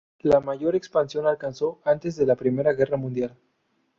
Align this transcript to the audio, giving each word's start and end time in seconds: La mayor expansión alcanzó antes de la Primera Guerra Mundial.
La 0.23 0.39
mayor 0.39 0.75
expansión 0.75 1.27
alcanzó 1.27 1.79
antes 1.85 2.15
de 2.15 2.25
la 2.25 2.35
Primera 2.35 2.73
Guerra 2.73 2.97
Mundial. 2.97 3.37